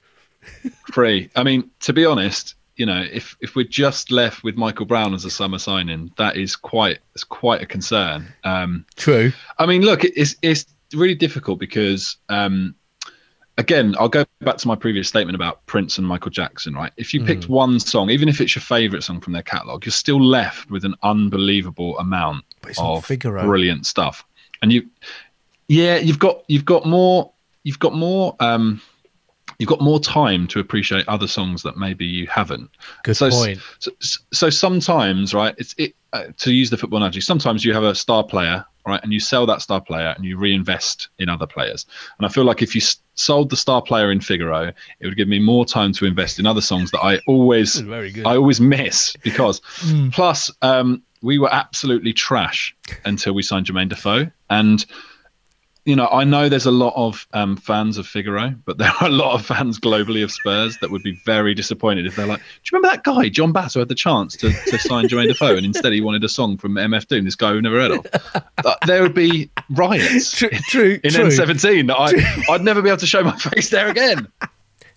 free. 0.93 1.31
I 1.37 1.45
mean, 1.45 1.71
to 1.83 1.93
be 1.93 2.05
honest, 2.05 2.57
you 2.75 2.87
know, 2.87 3.07
if 3.13 3.37
if 3.41 3.55
we're 3.55 3.69
just 3.69 4.11
left 4.11 4.43
with 4.43 4.57
Michael 4.57 4.85
Brown 4.85 5.15
as 5.15 5.25
a 5.25 5.31
summer 5.31 5.61
signing, 5.61 6.11
that 6.19 6.37
is 6.37 6.57
quite 6.57 6.99
it's 7.15 7.23
quite 7.23 7.63
a 7.63 7.67
concern. 7.67 8.27
Um, 8.43 8.85
True. 8.97 9.33
I 9.61 9.67
mean, 9.67 9.83
look, 9.83 10.03
it's 10.03 10.35
it's 10.43 10.67
really 10.93 11.15
difficult 11.15 11.61
because 11.61 12.17
um, 12.31 12.75
again, 13.59 13.95
I'll 13.97 14.09
go 14.09 14.25
back 14.41 14.57
to 14.57 14.67
my 14.67 14.75
previous 14.75 15.07
statement 15.07 15.37
about 15.37 15.65
Prince 15.67 15.99
and 15.99 16.07
Michael 16.07 16.33
Jackson, 16.33 16.75
right? 16.75 16.91
If 16.97 17.15
you 17.15 17.23
picked 17.25 17.49
one 17.49 17.79
song, 17.79 18.11
even 18.11 18.29
if 18.29 18.41
it's 18.41 18.57
your 18.57 18.63
favorite 18.63 19.05
song 19.05 19.21
from 19.21 19.35
their 19.35 19.43
catalog, 19.45 19.87
you're 19.87 19.93
still 19.93 20.21
left 20.21 20.69
with 20.69 20.85
an 20.85 20.97
unbelievable 21.05 21.97
amount 22.01 22.45
But 22.50 22.50
it's 22.50 22.50
not 22.50 22.50
of 22.79 23.05
Figaro. 23.05 23.43
brilliant 23.43 23.87
stuff. 23.87 24.25
And 24.63 24.73
you, 24.73 24.89
yeah, 25.69 25.97
you've 25.97 26.19
got 26.19 26.45
you've 26.49 26.65
got 26.65 26.87
more 26.87 27.33
you've 27.63 27.79
got 27.79 27.95
more 27.95 28.37
um, 28.41 28.81
you've 29.59 29.69
got 29.69 29.81
more 29.81 30.01
time 30.01 30.47
to 30.49 30.59
appreciate 30.59 31.07
other 31.07 31.29
songs 31.29 31.63
that 31.63 31.77
maybe 31.77 32.07
you 32.07 32.27
haven't. 32.27 32.71
Good 33.05 33.17
so, 33.17 33.31
point. 33.31 33.61
So, 33.79 33.91
so 34.33 34.51
sometimes, 34.51 35.35
right? 35.35 35.55
It's 35.59 35.75
it 35.79 35.95
uh, 36.13 36.25
to 36.39 36.53
use 36.53 36.71
the 36.71 36.77
football 36.77 36.97
analogy. 36.97 37.21
Sometimes 37.21 37.65
you 37.65 37.73
have 37.75 37.85
a 37.85 37.95
star 37.95 38.25
player, 38.25 38.65
right, 38.87 39.01
and 39.03 39.13
you 39.13 39.21
sell 39.21 39.47
that 39.47 39.63
star 39.63 39.81
player 39.81 40.15
and 40.17 40.25
you 40.25 40.39
reinvest 40.39 41.09
in 41.19 41.29
other 41.29 41.47
players. 41.47 41.87
And 42.19 42.27
I 42.27 42.31
feel 42.31 42.45
like 42.45 42.63
if 42.63 42.75
you 42.75 42.81
s- 42.81 42.97
sold 43.15 43.51
the 43.51 43.57
star 43.57 43.83
player 43.83 44.11
in 44.11 44.21
Figaro, 44.21 44.73
it 45.01 45.07
would 45.07 45.17
give 45.17 45.29
me 45.29 45.39
more 45.39 45.67
time 45.67 45.93
to 45.93 46.07
invest 46.07 46.39
in 46.39 46.47
other 46.47 46.63
songs 46.63 46.91
that 46.93 47.01
I 47.01 47.21
always 47.27 47.77
Very 47.77 48.11
good. 48.11 48.27
I 48.27 48.37
always 48.37 48.61
miss 48.61 49.15
because 49.23 49.61
plus 50.11 50.51
um, 50.63 51.03
we 51.23 51.39
were 51.39 51.53
absolutely 51.53 52.13
trash 52.13 52.75
until 53.05 53.35
we 53.35 53.43
signed 53.43 53.67
Jermaine 53.67 53.89
Defoe 53.89 54.31
and 54.49 54.85
you 55.87 55.97
know, 55.97 56.09
I 56.09 56.25
know 56.25 56.49
there's 56.49 56.67
a 56.67 56.71
lot 56.71 56.93
of 56.95 57.27
um, 57.33 57.57
fans 57.57 57.97
of 57.97 58.07
Figaro, 58.07 58.55
but 58.65 58.79
there 58.79 58.93
are 59.01 59.07
a 59.07 59.11
lot 59.11 59.35
of 59.35 59.47
fans 59.47 59.79
globally 59.79 60.23
of 60.23 60.31
Spurs 60.31 60.77
that 60.81 60.91
would 60.91 61.03
be 61.03 61.19
very 61.25 61.55
disappointed 61.55 62.07
if 62.07 62.17
they're 62.17 62.27
like, 62.27 62.39
"Do 62.39 62.45
you 62.71 62.79
remember 62.79 62.97
that 62.97 63.05
guy, 63.05 63.29
Jon 63.29 63.53
Bass, 63.53 63.75
who 63.75 63.81
had 63.81 63.89
the 63.89 63.95
chance 63.95 64.37
to, 64.37 64.53
to 64.53 64.79
sign 64.79 65.09
Jermaine 65.09 65.29
Defoe, 65.29 65.57
and 65.57 65.65
instead 65.65 65.93
he 65.93 66.01
wanted 66.01 66.23
a 66.23 66.29
song 66.29 66.59
from 66.59 66.75
MF 66.75 67.07
Doom, 67.07 67.25
this 67.25 67.35
guy 67.35 67.53
we've 67.53 67.63
never 67.63 67.81
heard 67.81 67.93
of?" 67.93 68.07
There 68.87 69.03
would 69.03 69.15
be 69.15 69.51
riots 69.71 70.33
True. 70.33 70.51
True. 70.69 71.01
in 71.03 71.11
true. 71.11 71.27
N17 71.27 71.91
I, 71.91 72.53
I'd 72.53 72.63
never 72.63 72.83
be 72.83 72.89
able 72.89 72.99
to 72.99 73.07
show 73.07 73.23
my 73.23 73.37
face 73.37 73.71
there 73.71 73.89
again. 73.89 74.29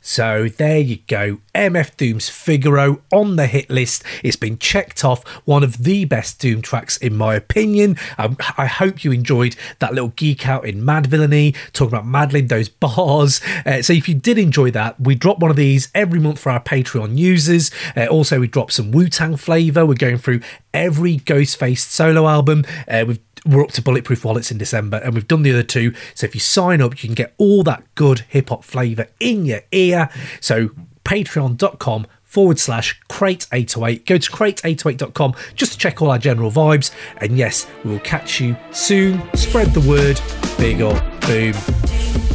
So 0.05 0.49
there 0.49 0.79
you 0.79 0.97
go. 1.07 1.39
MF 1.55 1.95
Doom's 1.95 2.27
Figaro 2.27 3.01
on 3.09 3.37
the 3.37 3.47
hit 3.47 3.69
list. 3.69 4.03
It's 4.21 4.35
been 4.35 4.57
checked 4.59 5.05
off. 5.05 5.25
One 5.45 5.63
of 5.63 5.83
the 5.83 6.03
best 6.03 6.39
Doom 6.39 6.61
tracks, 6.61 6.97
in 6.97 7.15
my 7.15 7.35
opinion. 7.35 7.97
Um, 8.17 8.35
I 8.57 8.65
hope 8.65 9.05
you 9.05 9.13
enjoyed 9.13 9.55
that 9.79 9.93
little 9.93 10.09
geek 10.09 10.45
out 10.45 10.65
in 10.65 10.81
Madvillainy, 10.81 11.55
talking 11.71 11.93
about 11.93 12.05
Madeline, 12.05 12.47
those 12.47 12.67
bars. 12.83 13.39
Uh, 13.65 13.81
so 13.81 13.93
if 13.93 14.09
you 14.09 14.13
did 14.13 14.37
enjoy 14.37 14.71
that, 14.71 14.99
we 14.99 15.15
drop 15.15 15.39
one 15.39 15.49
of 15.49 15.57
these 15.57 15.89
every 15.95 16.19
month 16.19 16.37
for 16.37 16.51
our 16.51 16.61
Patreon 16.61 17.17
users. 17.17 17.71
Uh, 17.95 18.05
also, 18.07 18.41
we 18.41 18.47
drop 18.47 18.71
some 18.71 18.91
Wu 18.91 19.07
Tang 19.07 19.37
flavor. 19.37 19.85
We're 19.85 19.93
going 19.93 20.17
through 20.17 20.41
every 20.73 21.17
Ghostface 21.17 21.79
solo 21.79 22.27
album. 22.27 22.65
Uh, 22.89 23.05
we've 23.07 23.32
we're 23.45 23.63
up 23.63 23.71
to 23.71 23.81
Bulletproof 23.81 24.23
Wallets 24.23 24.51
in 24.51 24.57
December, 24.57 24.97
and 24.97 25.13
we've 25.13 25.27
done 25.27 25.43
the 25.43 25.51
other 25.51 25.63
two. 25.63 25.93
So 26.13 26.25
if 26.25 26.35
you 26.35 26.41
sign 26.41 26.81
up, 26.81 27.03
you 27.03 27.07
can 27.07 27.15
get 27.15 27.33
all 27.37 27.63
that 27.63 27.83
good 27.95 28.19
hip 28.29 28.49
hop 28.49 28.63
flavour 28.63 29.07
in 29.19 29.45
your 29.45 29.61
ear. 29.71 30.09
So 30.39 30.69
patreon.com 31.03 32.07
forward 32.23 32.59
slash 32.59 32.99
crate808. 33.09 34.05
Go 34.05 34.17
to 34.17 34.31
crate808.com 34.31 35.35
just 35.55 35.73
to 35.73 35.77
check 35.77 36.01
all 36.01 36.09
our 36.09 36.17
general 36.17 36.49
vibes. 36.49 36.91
And 37.17 37.37
yes, 37.37 37.67
we 37.83 37.91
will 37.91 37.99
catch 37.99 38.39
you 38.41 38.57
soon. 38.71 39.21
Spread 39.35 39.67
the 39.73 39.81
word. 39.81 40.19
Big 40.57 40.81
up. 40.81 41.03
Boom. 41.21 42.32